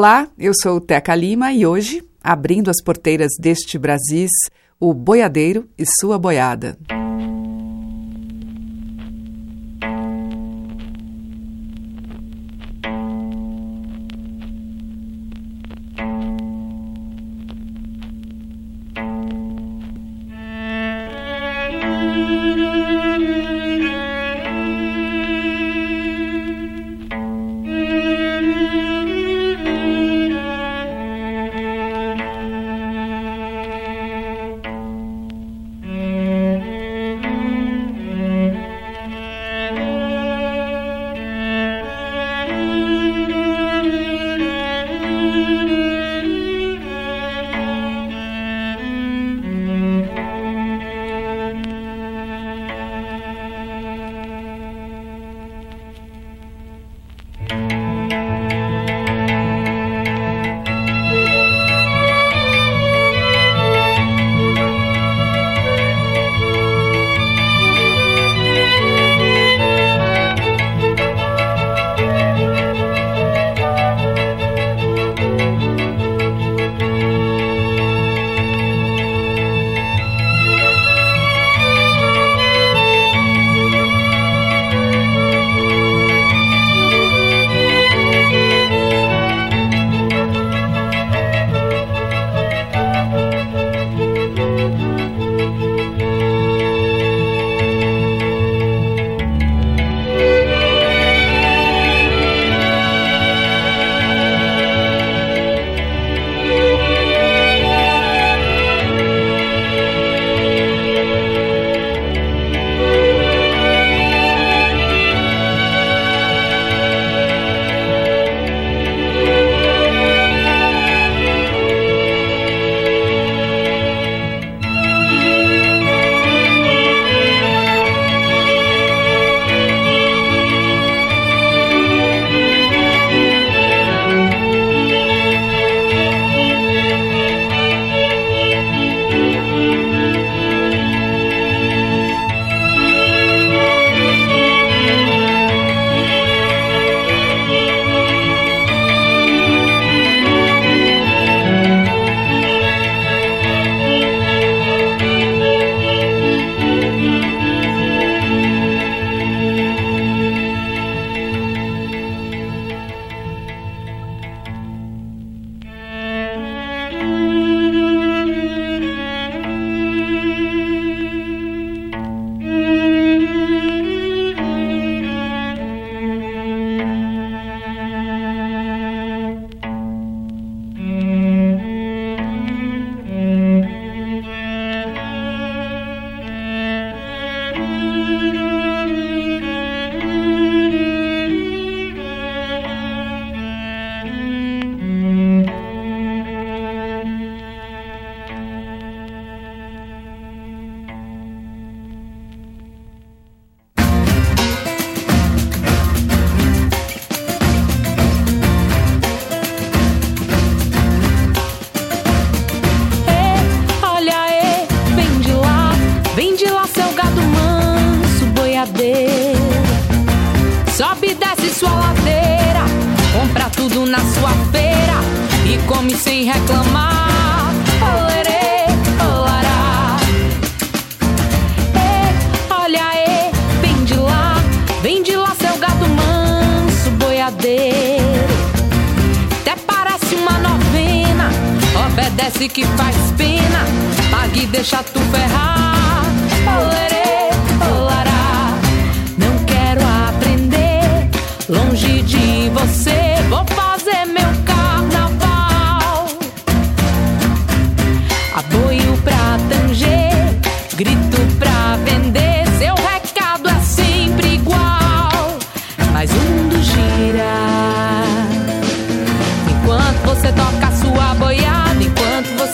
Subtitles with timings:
[0.00, 4.30] Olá, eu sou Teca Lima e hoje, abrindo as porteiras deste Brasis,
[4.80, 6.78] o boiadeiro e sua boiada.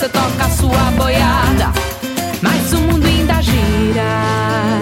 [0.06, 1.72] você toca a sua boiada,
[2.40, 4.80] mas o mundo ainda gira.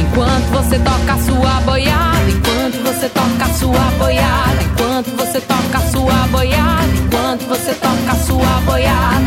[0.00, 5.78] Enquanto você toca a sua boiada, enquanto você toca a sua boiada, enquanto você toca
[5.78, 9.17] a sua boiada, enquanto você toca a sua boiada.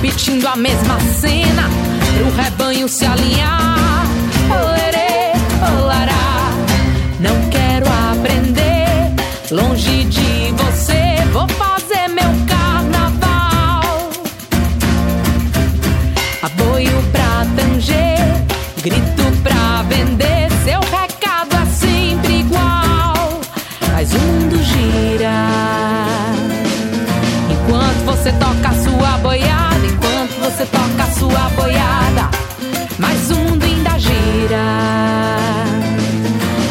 [0.00, 1.68] Repetindo a mesma cena,
[2.16, 4.06] pro rebanho se alinhar.
[4.48, 5.32] Olerê,
[5.82, 6.52] olará,
[7.18, 9.12] não quero aprender
[9.50, 14.10] longe de você, vou fazer meu carnaval.
[16.42, 18.44] Apoio pra tanger,
[18.80, 20.48] grito pra vender.
[20.64, 23.40] Seu recado é sempre igual.
[23.80, 26.34] Faz o mundo girar.
[27.50, 28.77] Enquanto você toca
[30.58, 32.30] você toca a sua boiada,
[32.98, 34.64] mas o mundo ainda gira.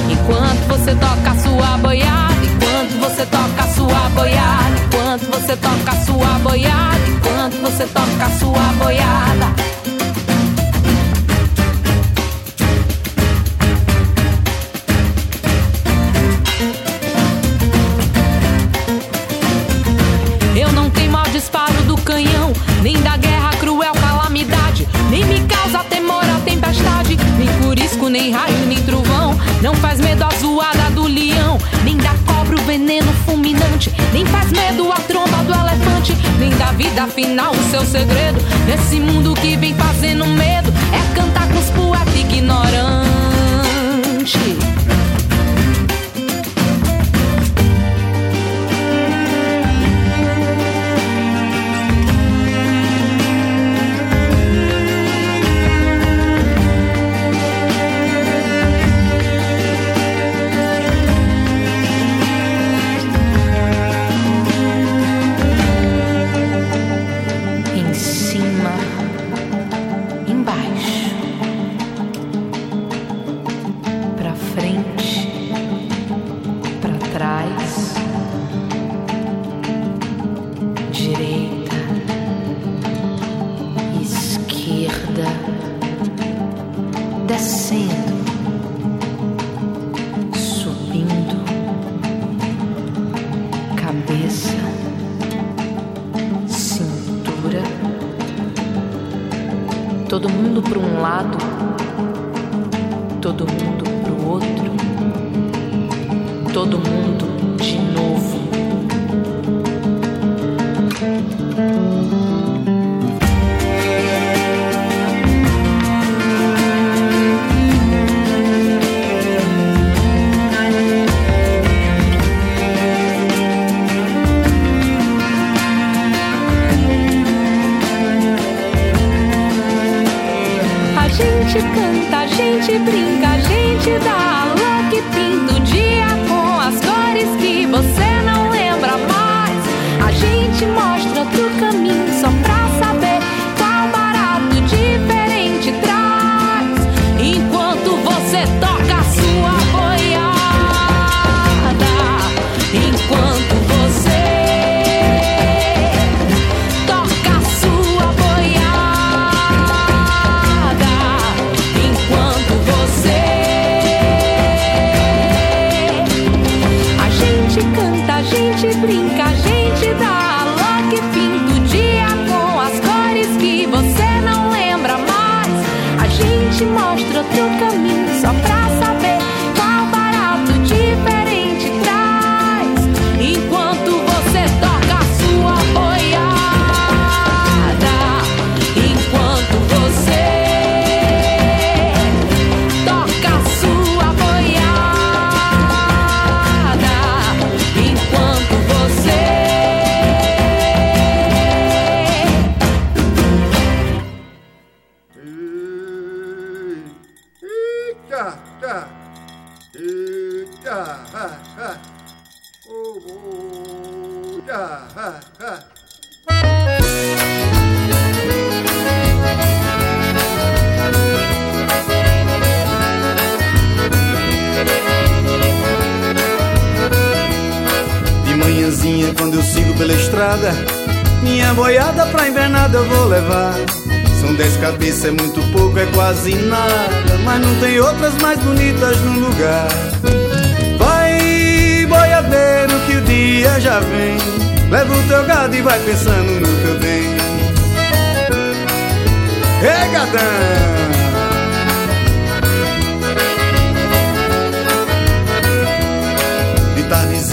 [0.10, 5.92] Enquanto você toca a sua boiada, enquanto você toca a sua boiada, enquanto você toca
[5.92, 9.77] a sua boiada, enquanto você toca a sua boiada.
[28.10, 29.38] Nem raio, nem trovão.
[29.62, 34.52] Não faz medo a zoada do leão, nem da cobra o veneno fulminante, nem faz
[34.52, 38.40] medo a tromba do elefante, nem da vida final o seu segredo.
[38.66, 42.07] Nesse mundo que vem fazendo medo, é cantar com os poetas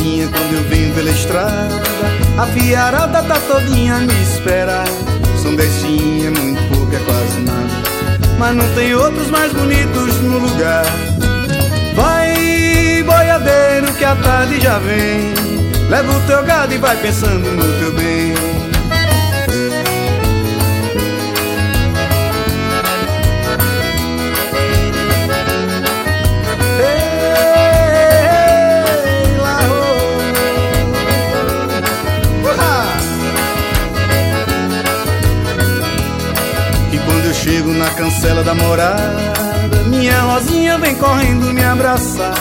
[0.05, 1.81] quando eu venho pela estrada,
[2.37, 4.87] a fiarada tá todinha me esperar.
[5.43, 8.29] São dez muito pouco, é quase nada.
[8.39, 10.85] Mas não tem outros mais bonitos no lugar.
[11.95, 15.33] Vai, boiadeiro, que a tarde já vem.
[15.89, 18.44] Leva o teu gado e vai pensando no teu bem.
[37.85, 42.33] Na cancela da morada, minha rosinha vem correndo me abraçar.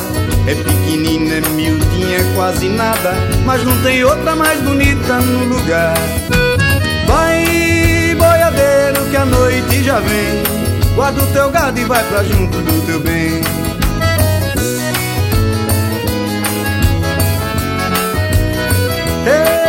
[0.48, 3.14] É pequenina, é miudinha, é quase nada,
[3.46, 5.96] mas não tem outra mais bonita no lugar.
[7.08, 10.44] Vai, boiadeiro, que a noite já vem.
[10.96, 13.42] Guarda o teu gado e vai pra junto do teu bem.
[19.26, 19.63] Hey!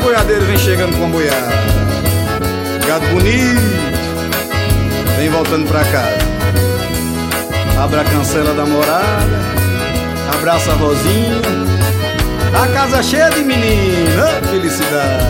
[0.00, 1.52] Boiadeiro vem chegando com a boiada.
[2.86, 3.60] Gado bonito,
[5.16, 6.18] vem voltando pra casa.
[7.78, 9.38] Abre a cancela da morada,
[10.34, 11.40] abraça a Rosinha.
[12.52, 15.24] A casa cheia de menina, felicidade.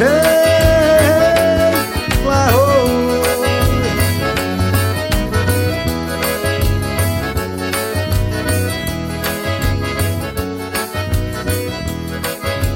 [0.00, 0.71] Hey,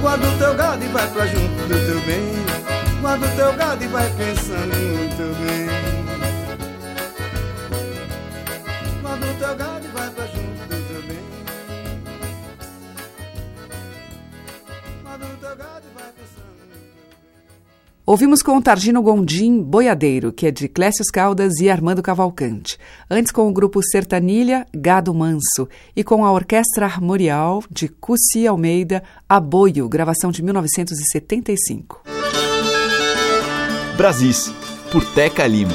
[0.07, 2.23] Guarda o teu gado e vai pra junto do teu bem.
[3.01, 5.67] Guarda o teu gado e vai pensando no teu bem.
[9.03, 11.25] Guarda o teu gado e vai pra junto do teu bem.
[15.03, 16.46] Guarda o teu gado e vai pensando.
[18.07, 22.79] Ouvimos com o Targino Gondim Boiadeiro, que é de Clécius Caldas e Armando Cavalcante.
[23.11, 25.69] Antes com o grupo Sertanilha, Gado Manso.
[25.97, 32.05] E com a Orquestra Armorial de Cussi Almeida, Aboio, gravação de 1975.
[33.97, 34.55] Brasis,
[34.93, 35.75] por Teca Lima.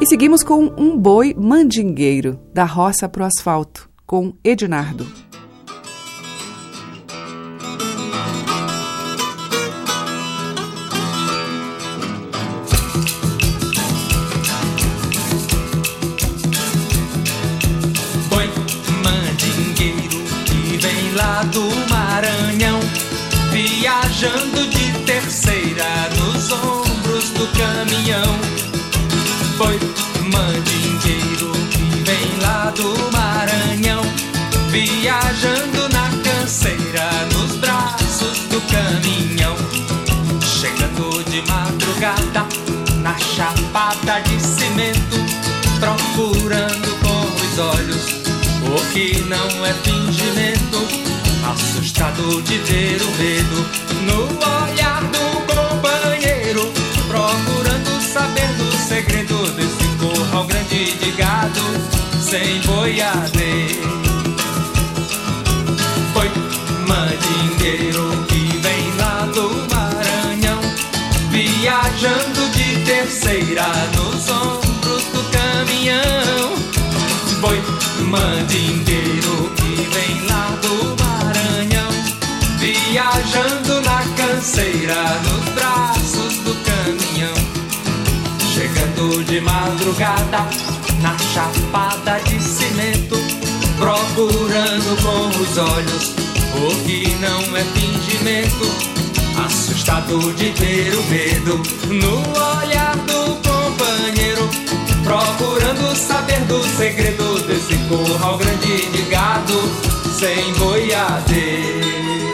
[0.00, 5.06] E seguimos com Um Boi Mandingueiro, da roça pro asfalto, com Edinardo.
[24.22, 28.38] Viajando de terceira nos ombros do caminhão.
[29.56, 29.80] Foi
[30.30, 34.02] mandingueiro que vem lá do Maranhão,
[34.70, 39.56] viajando na canseira nos braços do caminhão.
[40.60, 42.46] Chegando de madrugada
[42.98, 45.16] na chapada de cimento,
[45.80, 48.22] procurando com os olhos
[48.70, 50.72] o que não é fingimento
[51.44, 56.72] assustado de ver o medo no olhar do companheiro,
[57.08, 61.60] procurando saber do segredo desse corral grande de gado
[62.20, 64.02] sem boiadeiro.
[66.12, 66.30] Foi
[66.86, 70.60] mandingueiro que vem lá do Maranhão,
[71.30, 73.66] viajando de terceira
[73.96, 76.56] nos ombros do caminhão.
[77.40, 77.60] Foi
[78.04, 78.91] mandingueiro
[84.82, 87.34] canseira, nos braços do caminhão.
[88.52, 90.48] Chegando de madrugada
[91.00, 93.16] na chapada de cimento,
[93.76, 96.14] procurando com os olhos
[96.54, 98.92] o que não é fingimento.
[99.44, 102.18] Assustado de ver o medo no
[102.60, 104.48] olhar do companheiro,
[105.02, 109.60] procurando saber do segredo desse curral grande de gado
[110.18, 112.31] sem boiadeiro.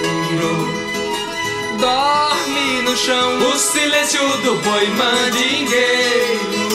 [1.79, 6.69] Dorme no chão o silêncio do boi mandingueiro.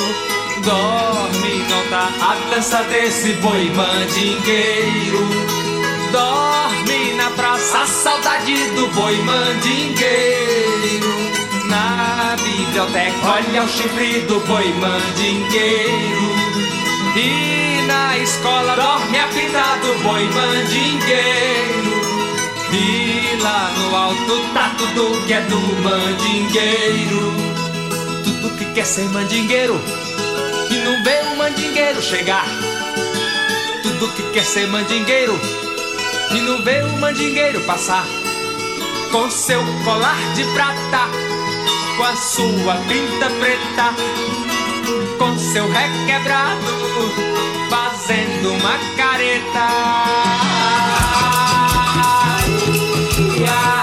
[0.63, 5.27] Dorme, não tá a dança desse boi mandingueiro.
[6.11, 11.13] Dorme na praça a saudade do boi mandingueiro.
[11.65, 16.33] Na biblioteca, olha o chifre do boi mandingueiro.
[17.17, 21.93] E na escola dorme a fita do boi mandingueiro.
[22.71, 23.12] E
[23.43, 27.33] lá no alto tá tudo que é do mandingueiro.
[28.23, 29.81] Tudo que quer ser mandingueiro
[30.69, 32.45] e não vê o mandingueiro chegar.
[33.83, 35.37] Tudo que quer ser mandingueiro
[36.31, 38.05] e não vê o mandingueiro passar.
[39.11, 41.09] Com seu colar de prata,
[41.97, 43.93] com a sua pinta preta,
[45.19, 46.65] com seu requebrado,
[47.69, 51.32] fazendo uma careta.
[53.45, 53.82] Dor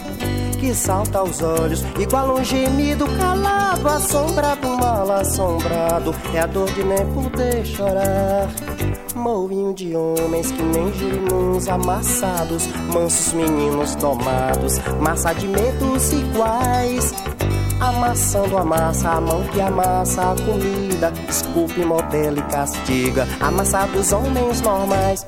[0.61, 6.83] que salta aos olhos, igual um gemido calado, assombrado, mal assombrado, é a dor de
[6.83, 8.47] nem poder chorar.
[9.15, 17.11] Moinho de homens que nem girimuns amassados, mansos meninos domados, massa de medos iguais.
[17.79, 24.61] Amassando a massa, a mão que amassa a comida, esculpe, modela e castiga, amassados homens
[24.61, 25.25] normais.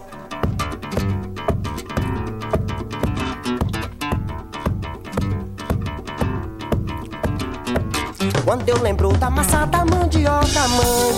[8.54, 11.18] Quando eu lembro da massa da mandioca, mãe.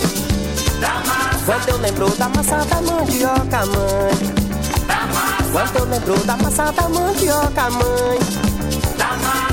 [1.44, 4.10] Quando eu lembro da massa da mandioca, mãe.
[5.52, 8.18] Quando eu lembro da massa da mandioca, mãe.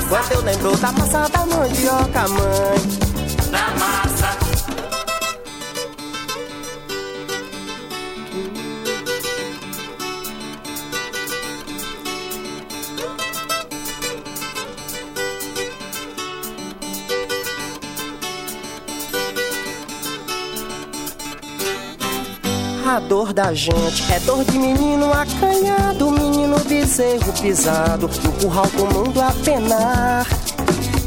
[0.08, 3.04] Quando eu lembro da massa da mandioca, mãe.
[22.94, 24.04] A dor da gente.
[24.12, 30.24] É dor de menino acanhado, menino bezerro pisado, no curral do mundo a penar.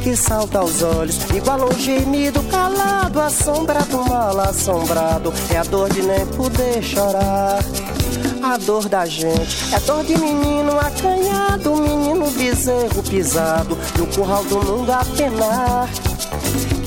[0.03, 6.01] Que salta aos olhos, igual um gemido calado, assombrado, mal assombrado, é a dor de
[6.01, 7.63] nem poder chorar.
[8.43, 9.73] A dor da gente.
[9.73, 15.87] É dor de menino acanhado, menino bezerro pisado, no curral do mundo a penar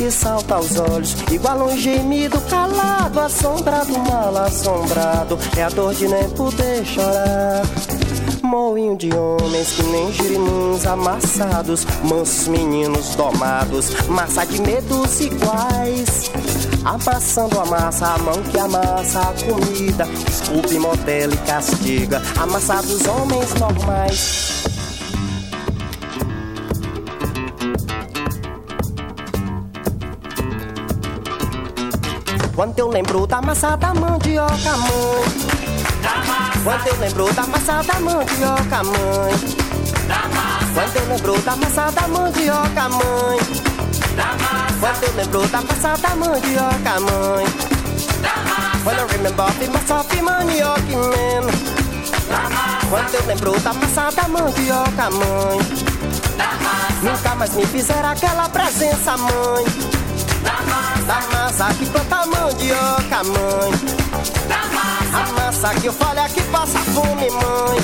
[0.00, 6.08] que salta aos olhos, igual um gemido calado, assombrado, mal assombrado, é a dor de
[6.08, 7.60] nem poder chorar.
[8.42, 16.30] Moinho de homens que nem girimuns amassados, mansos meninos domados, massa de medos iguais.
[16.82, 23.52] Amassando a massa, a mão que amassa a comida, desculpe, modela e castiga, amassados homens
[23.56, 24.69] normais.
[32.60, 35.24] Quando eu lembro da massa da mandioca, mãe.
[36.62, 39.34] Quando eu lembro da massa da mandioca, mãe.
[40.74, 43.38] Quando eu lembro da massa da mandioca, mãe.
[44.78, 47.46] Quando eu lembro da massa da mandioca, mãe.
[48.84, 51.46] When I remember of my soft manioca, man.
[52.90, 55.58] Quando eu lembro da massa da mandioca, mãe.
[57.02, 59.89] Nunca mais me fizeram aquela presença, mãe.
[61.06, 63.72] Da massa que planta mandioca, mãe.
[65.12, 67.78] A massa que eu falho que passa fome, mãe.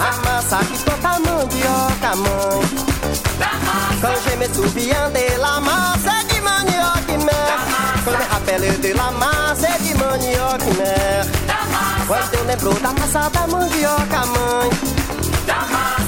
[0.00, 2.92] A massa que planta mandioca, mãe.
[4.00, 7.58] Quand je me souviens de la masse de manioc mer
[8.04, 11.24] Quand me rappelle de la massa de manioc mer
[12.08, 14.70] Quando eu lembro da massa da mandioca mãe.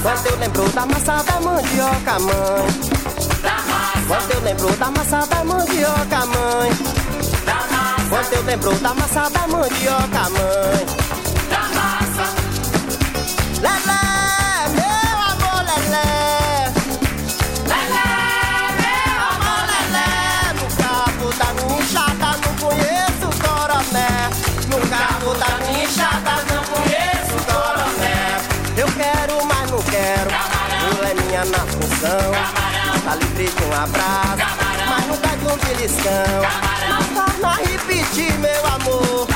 [0.01, 3.14] Quando eu lembro da massa da mandioca mãe
[4.07, 6.71] Quando eu lembro da massa da mandioca mãe?
[8.09, 11.04] Quando eu lembro da massa da mandioca mãe
[33.35, 34.43] De um abraço
[34.89, 36.41] Mas nunca de um beliscão
[36.89, 39.34] Não torna a repetir, meu amor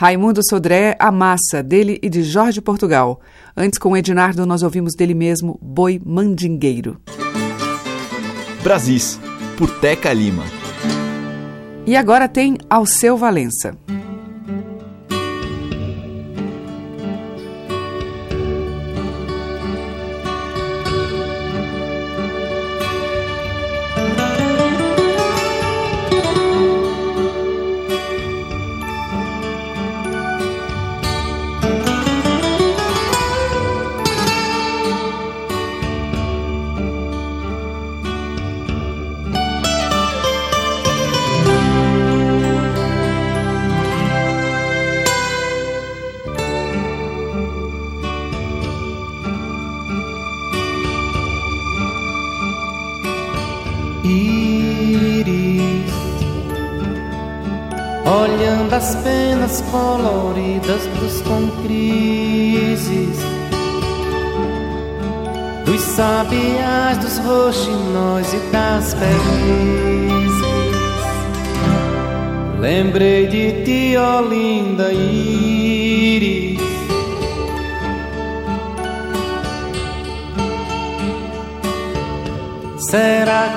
[0.00, 3.20] Raimundo Sodré, A Massa, dele e de Jorge Portugal.
[3.56, 7.00] Antes, com Ednardo, nós ouvimos dele mesmo Boi Mandingueiro.
[8.62, 9.18] Brasis,
[9.56, 10.44] por Teca Lima.
[11.84, 13.76] E agora tem Alceu Valença.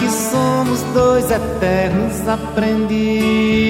[0.01, 3.61] Que somos dois eternos aprendizes?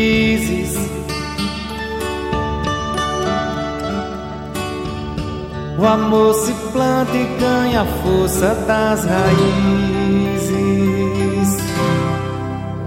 [5.77, 9.41] O amor se planta e ganha a força das raízes.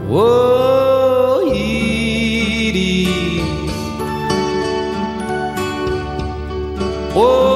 [0.08, 3.08] Oh, íris.
[7.14, 7.53] Oh,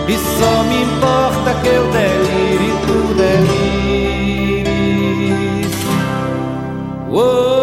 [0.09, 4.69] E só me importa que eu delire e tu delires.
[7.11, 7.58] Oh,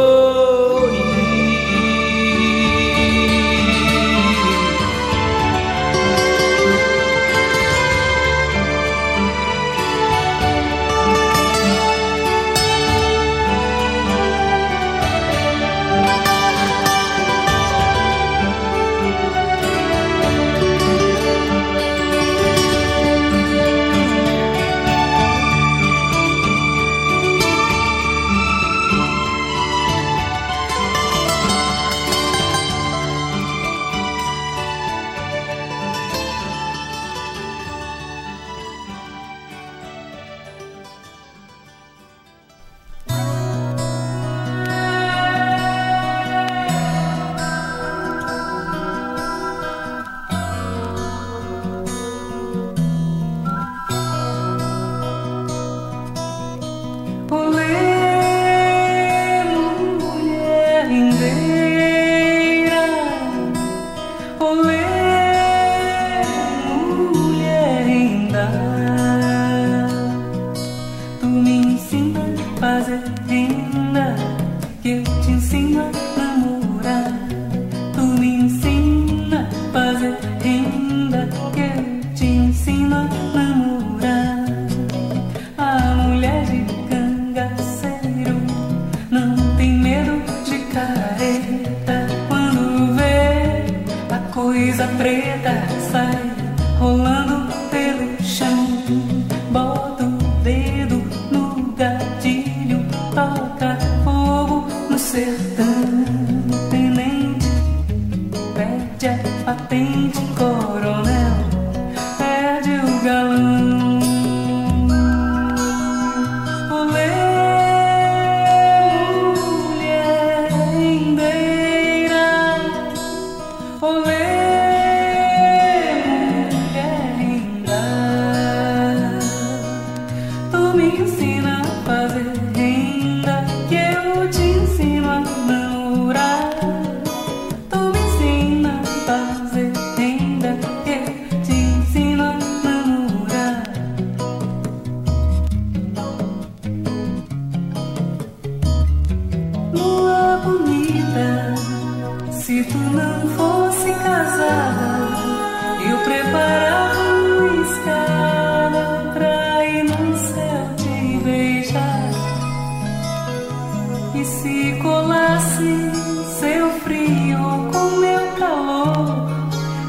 [166.83, 169.27] frio com meu calor,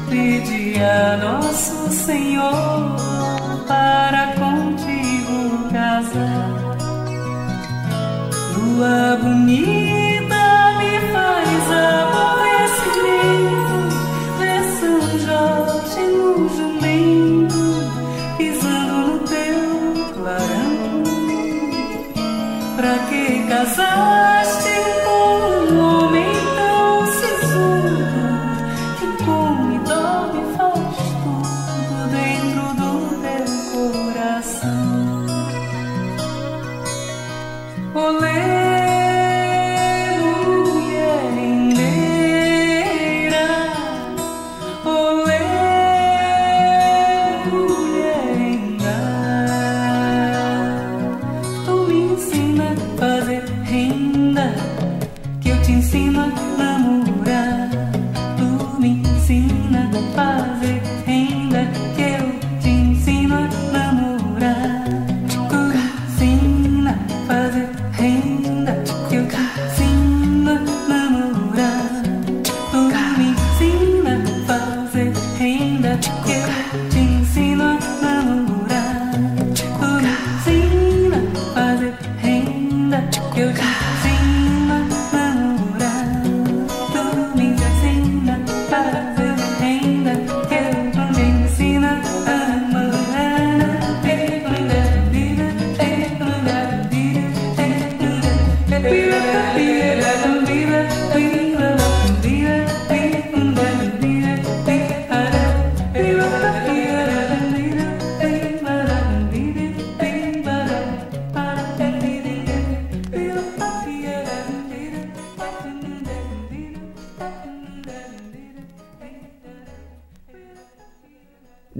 [0.09, 2.95] pedi a Nosso Senhor
[3.67, 6.77] para contigo casar.
[8.55, 9.86] Lua bonita.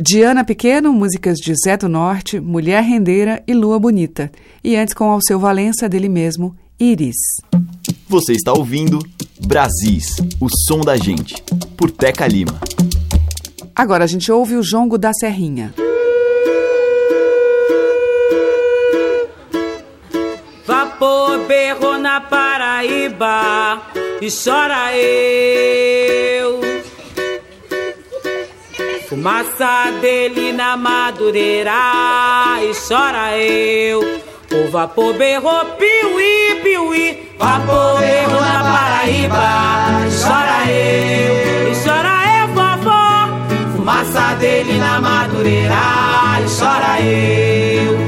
[0.10, 4.32] Diana Pequeno, músicas de Zé do Norte, Mulher Rendeira e Lua Bonita.
[4.64, 7.18] E antes com Alceu Valença, dele mesmo, Iris.
[8.08, 9.00] Você está ouvindo
[9.46, 11.36] Brasis, o som da gente,
[11.76, 12.58] por Teca Lima.
[13.76, 15.74] Agora a gente ouve o jongo da Serrinha.
[20.66, 23.82] Vapor berro na Paraíba
[24.22, 26.77] e chora eu
[29.08, 31.72] Fumaça dele na madureira
[32.62, 34.02] e chora eu.
[34.52, 37.32] O vapor berrou piuí, piuí.
[37.40, 39.48] Vapor berrou na Paraíba,
[40.12, 41.72] chora eu.
[41.72, 43.78] E chora eu, vovó.
[43.78, 45.74] Fumaça dele na madureira
[46.44, 48.07] e chora eu.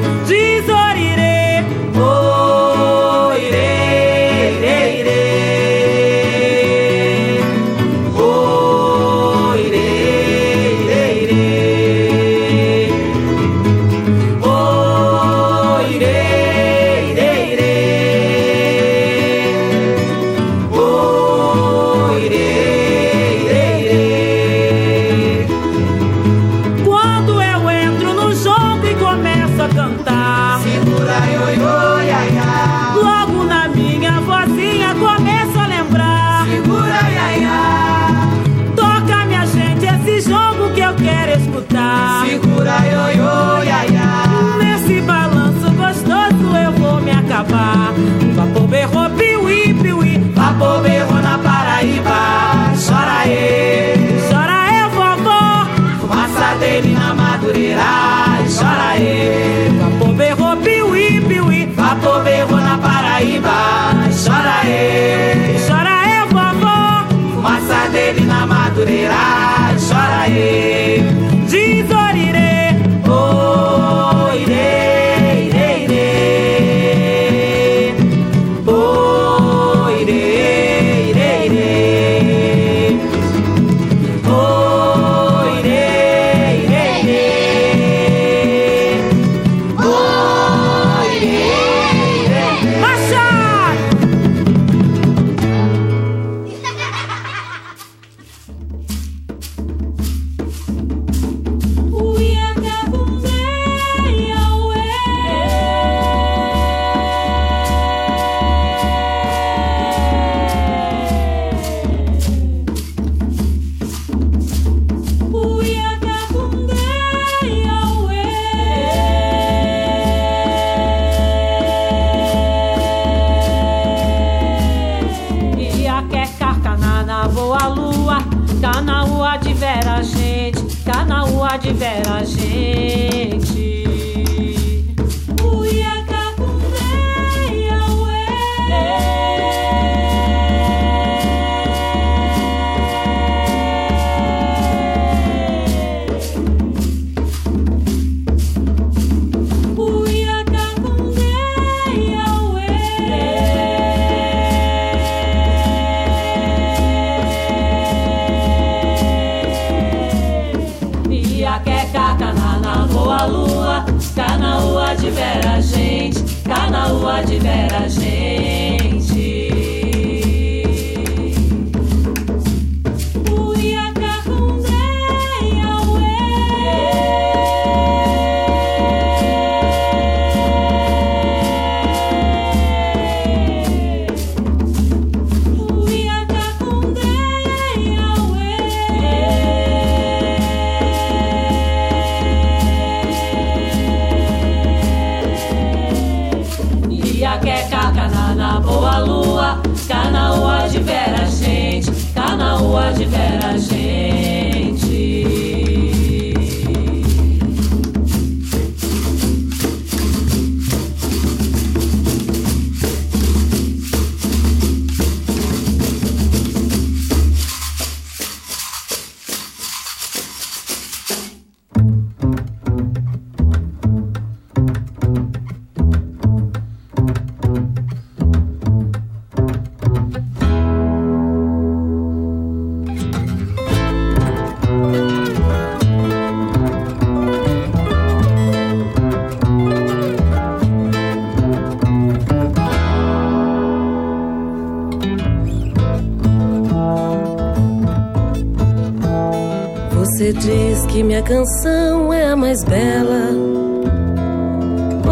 [253.10, 253.32] Bela.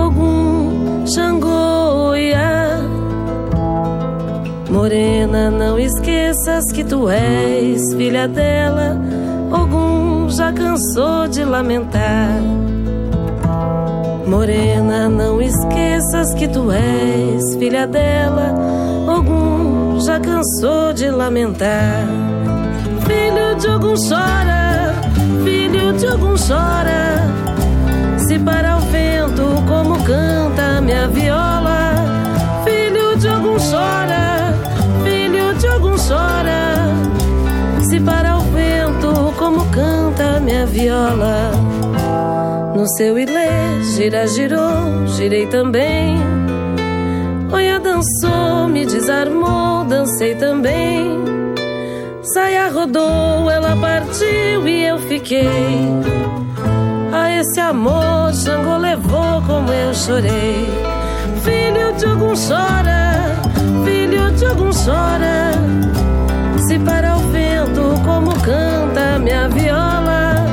[0.06, 0.48] Ogum.
[4.70, 8.98] Morena, não esqueças que tu és filha dela.
[9.52, 12.42] Ogum já cansou de lamentar.
[14.26, 18.54] Morena, não esqueças que tu és filha dela.
[19.08, 22.06] Ogum já cansou de lamentar.
[23.06, 24.94] Filho de Ogum chora,
[25.44, 27.57] filho de Ogum chora.
[28.38, 31.96] Se para o vento como canta minha viola.
[32.64, 34.54] Filho de Ogum chora,
[35.04, 37.82] filho de Ogum chora.
[37.82, 41.50] Se para o vento como canta minha viola.
[42.76, 46.20] No seu ilê, gira, girou, girei também.
[47.52, 51.10] Olha, dançou, me desarmou, dancei também.
[52.22, 55.48] Saia rodou, ela partiu e eu fiquei.
[57.40, 60.68] Esse amor, Xangô levou como eu chorei.
[61.44, 63.38] Filho de algum chora,
[63.86, 65.52] filho de algum chora.
[66.68, 70.48] Se para o vento, como canta minha viola.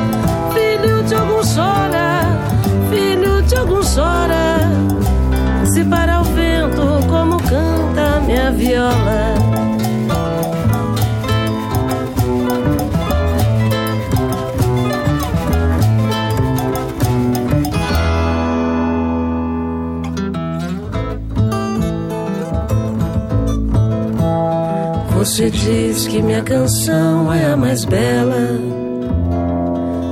[0.53, 2.20] Filho de algum chora,
[2.91, 4.68] filho de algum chora.
[5.72, 9.43] Se para o vento, como canta minha viola.
[25.45, 28.59] Você diz que minha canção é a mais bela.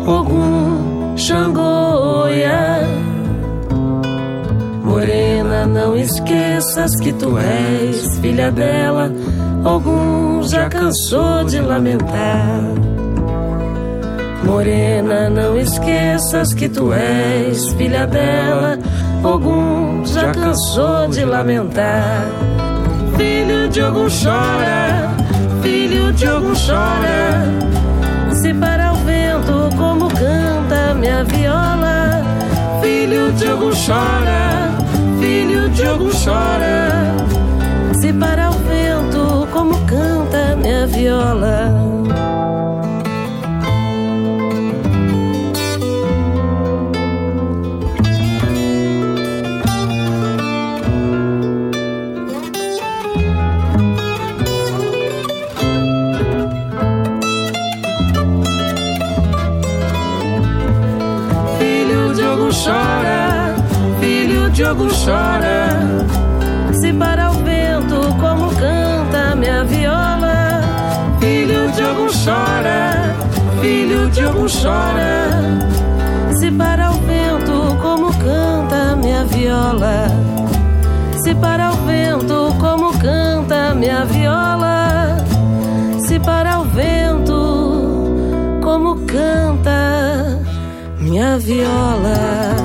[0.06, 2.80] Ogum, Xangô, Oiá.
[4.84, 9.10] Morena, não esqueças que tu és filha dela.
[9.64, 12.60] Ogum já cansou de lamentar.
[14.44, 18.78] Morena, não esqueças que tu és filha dela.
[19.24, 22.26] Ogum já cansou de lamentar.
[23.16, 24.91] Filho de Ogum chora,
[26.12, 27.44] de Ogum chora.
[28.40, 32.22] Se para o vento como canta minha viola.
[32.82, 34.70] Filho de Ogum chora,
[35.20, 37.14] filho de Ogum chora.
[38.00, 42.01] Se para o vento como canta minha viola.
[74.62, 75.28] Chora.
[76.38, 80.06] Se para o vento como canta minha viola.
[81.22, 85.16] Se para o vento como canta minha viola.
[86.06, 87.40] Se para o vento
[88.62, 90.38] como canta
[90.98, 92.61] minha viola.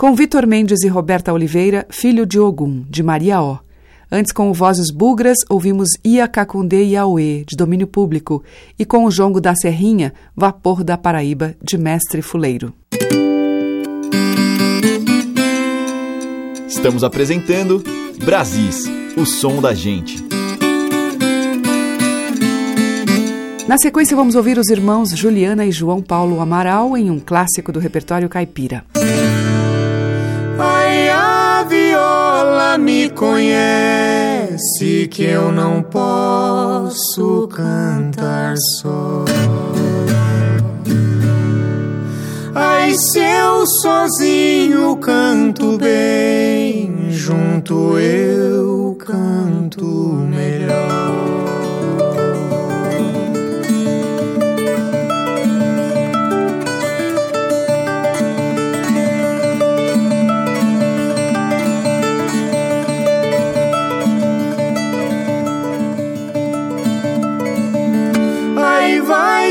[0.00, 3.58] Com Vitor Mendes e Roberta Oliveira, Filho de Ogum, de Maria O.
[4.10, 8.42] Antes, com o Vozes Bugras, ouvimos Ia Cacundê e de domínio público,
[8.78, 12.72] e com o Jongo da Serrinha, Vapor da Paraíba, de Mestre Fuleiro.
[16.66, 17.84] Estamos apresentando
[18.24, 18.86] Brasis,
[19.18, 20.16] o som da gente.
[23.68, 27.78] Na sequência, vamos ouvir os irmãos Juliana e João Paulo Amaral em um clássico do
[27.78, 28.82] repertório caipira.
[31.12, 39.24] A viola me conhece que eu não posso cantar só.
[42.54, 49.86] Ai, se eu sozinho canto bem, junto eu canto
[50.28, 51.39] melhor.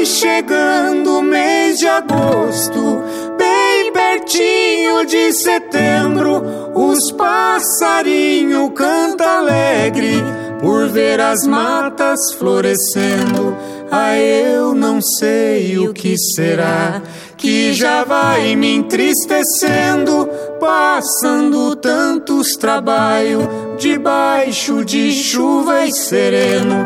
[0.09, 3.01] Chegando o mês de agosto,
[3.37, 6.41] bem pertinho de setembro,
[6.73, 10.23] os passarinhos canta alegre
[10.59, 13.55] por ver as matas florescendo.
[13.91, 17.01] Ah, eu não sei o que será
[17.39, 20.29] que já vai me entristecendo,
[20.59, 23.47] passando tantos trabalhos
[23.79, 26.85] debaixo de chuva e sereno.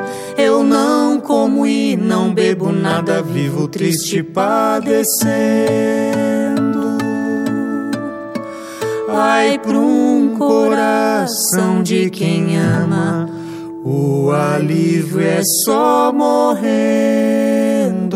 [2.53, 5.03] Bebo nada, vivo triste padecendo.
[9.09, 13.27] Ai, pra um coração de quem ama,
[13.83, 16.63] o alívio é só morrendo.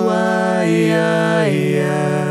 [0.07, 2.27] Ai, ai, ai.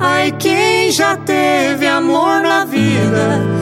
[0.00, 3.61] Ai, quem já teve amor na vida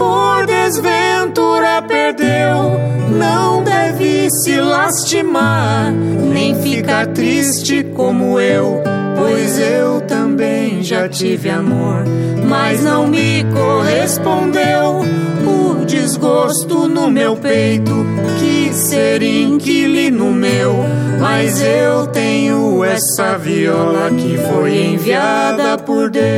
[0.00, 2.80] por desventura perdeu,
[3.10, 8.82] não deve se lastimar, nem ficar triste como eu,
[9.18, 12.04] pois eu também já tive amor,
[12.48, 15.00] mas não me correspondeu.
[15.46, 17.92] O desgosto no meu peito,
[18.38, 20.76] quis ser inquilino meu,
[21.18, 26.30] mas eu tenho essa viola que foi enviada por Deus.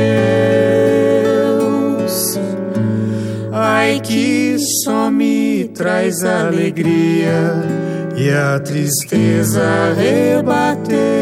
[3.75, 7.55] Ai, que só me traz alegria
[8.15, 9.63] e a tristeza
[9.97, 11.12] rebateu.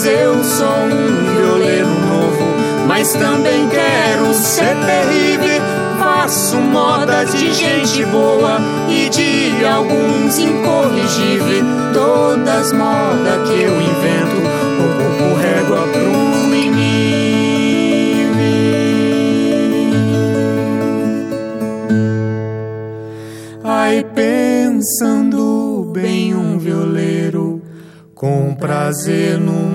[0.00, 2.44] Pois eu sou um violeiro novo,
[2.86, 5.60] mas também quero ser terrível.
[5.98, 11.64] Faço modas de gente boa e de alguns incorrigíveis.
[11.92, 14.36] Todas modas que eu invento,
[14.78, 16.28] o corpo régua pro
[23.64, 27.60] Ai, pensando bem um violeiro
[28.14, 29.67] com prazer no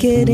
[0.00, 0.29] você tá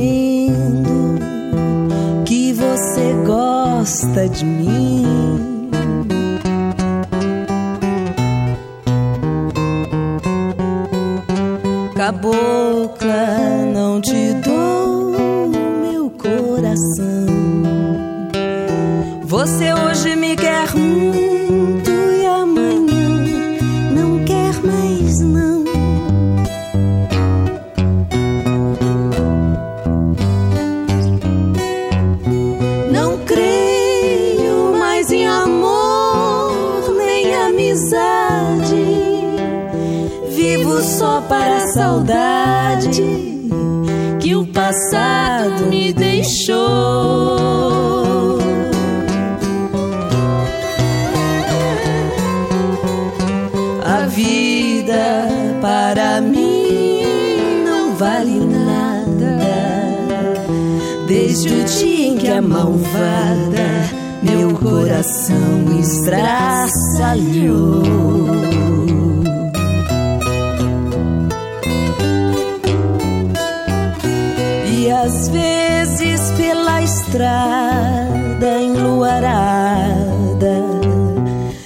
[75.77, 80.07] vezes pela estrada enluarada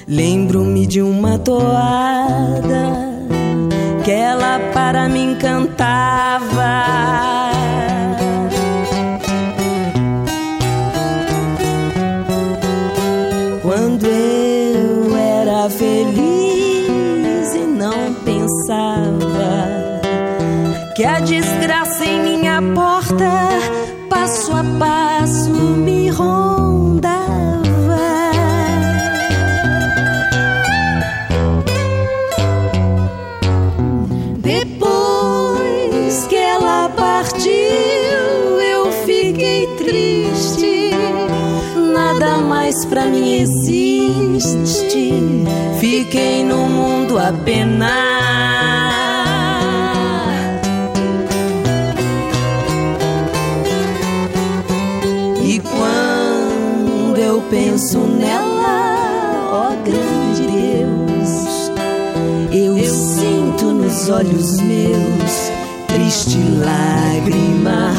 [0.08, 3.10] Lembro-me de uma toada
[4.04, 6.82] que ela para mim cantava.
[13.62, 19.70] Quando eu era feliz e não pensava
[20.96, 21.20] que a
[47.32, 47.90] penar.
[55.42, 61.70] E quando eu penso nela, ó grande Deus,
[62.52, 65.50] eu sinto nos olhos meus
[65.86, 67.90] triste lágrima.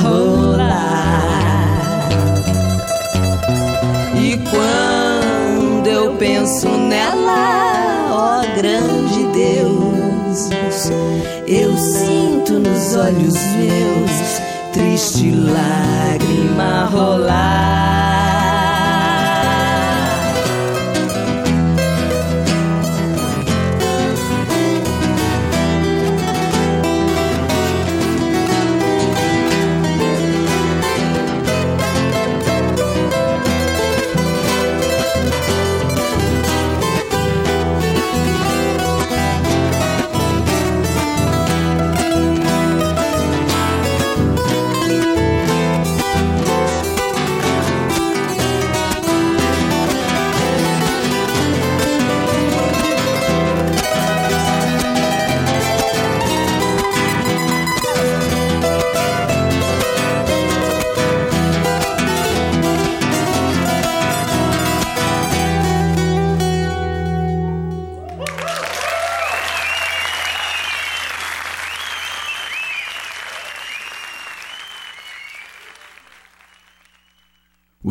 [12.60, 14.42] Nos olhos meus
[14.74, 17.81] triste lágrima rolar.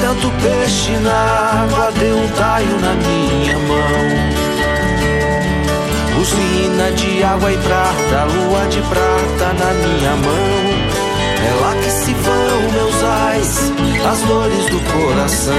[0.00, 4.42] Tanto peixe na água, deu um taio na minha mão.
[6.20, 10.92] Usina de água e prata, lua de prata na minha mão.
[11.44, 13.72] É lá que se vão meus ais,
[14.06, 15.54] as dores do coração.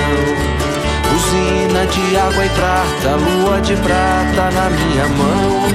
[1.15, 5.67] Usina de água e prata, lua de prata na minha mão.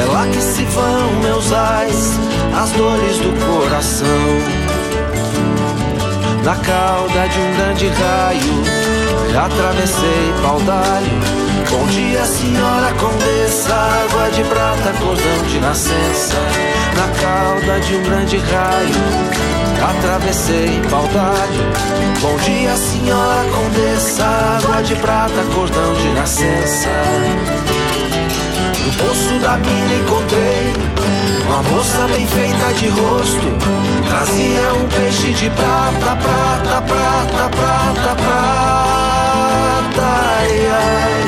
[0.00, 2.18] É lá que se vão meus ais,
[2.54, 4.61] as dores do coração.
[6.44, 8.62] Na cauda de um grande raio,
[9.44, 11.20] atravessei paudalho.
[11.70, 16.36] Bom dia, senhora condessa, água de prata, cordão de nascença.
[16.96, 19.42] Na cauda de um grande raio,
[19.82, 21.72] Atravessei Paudalho
[22.20, 26.88] Bom dia, senhora condessa Água de prata, cordão de nascença
[28.84, 30.91] No poço da mina encontrei
[31.46, 33.46] Uma moça bem feita de rosto
[34.08, 38.92] Trazia um peixe de prata, prata, prata, prata, prata
[40.42, 41.21] ai, ai.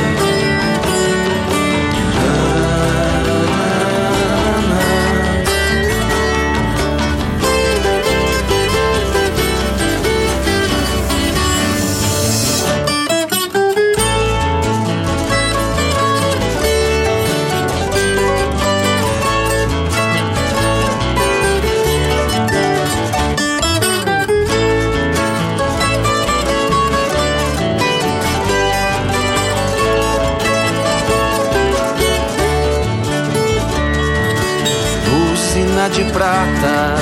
[36.15, 36.95] Prata,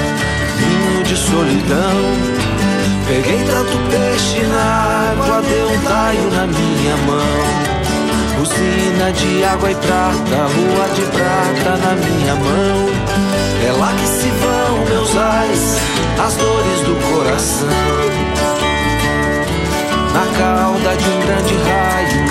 [0.56, 1.98] vinho de solidão.
[3.06, 8.42] Peguei tanto peixe na água, deu um taio na minha mão.
[8.42, 12.88] Usina de água e prata, lua de prata na minha mão.
[13.68, 15.76] É lá que se vão meus ais,
[16.26, 17.68] as dores do coração.
[20.14, 22.24] Na cauda de um grande raio,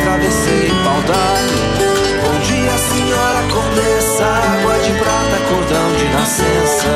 [0.00, 1.74] atravessei paudalho
[2.46, 4.83] dia, senhora condessa, água de
[6.24, 6.88] nascença.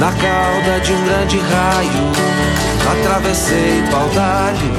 [0.00, 2.10] Na cauda de um grande raio,
[2.90, 4.74] atravessei paudalho.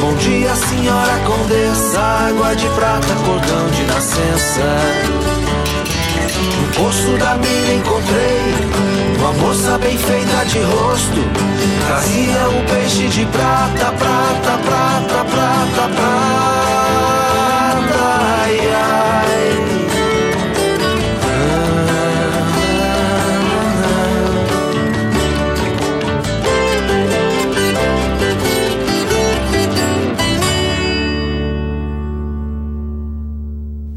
[0.00, 4.62] Bom dia, senhora condessa, água de prata, cordão de nascença.
[6.60, 8.54] No poço da mina encontrei
[9.18, 11.24] uma moça bem feita de rosto.
[11.88, 16.62] Trazia um peixe de prata, prata, prata, prata, prata
[18.44, 19.11] ai, ai.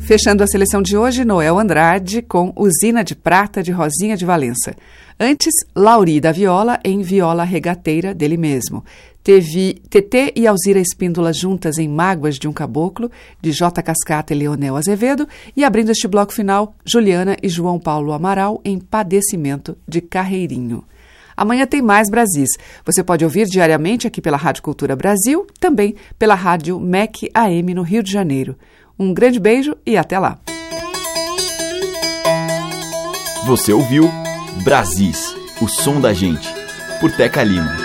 [0.05, 4.75] Fechando a seleção de hoje, Noel Andrade com Usina de Prata de Rosinha de Valença.
[5.19, 8.85] Antes, Lauri da Viola em Viola Regateira dele mesmo.
[9.23, 13.09] Teve TT e Alzira Espíndola juntas em Mágoas de um Caboclo,
[13.41, 13.81] de J.
[13.81, 15.27] Cascata e Leonel Azevedo.
[15.57, 20.83] E abrindo este bloco final, Juliana e João Paulo Amaral em Padecimento de Carreirinho.
[21.35, 22.49] Amanhã tem mais Brasis.
[22.85, 27.81] Você pode ouvir diariamente aqui pela Rádio Cultura Brasil, também pela Rádio MEC AM no
[27.81, 28.55] Rio de Janeiro.
[28.97, 30.37] Um grande beijo e até lá.
[33.45, 34.09] Você ouviu
[34.63, 36.47] Brasis, o som da gente,
[36.99, 37.84] por Teca Lima.